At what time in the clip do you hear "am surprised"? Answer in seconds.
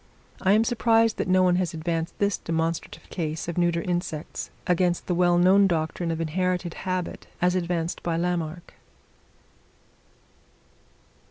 0.53-1.17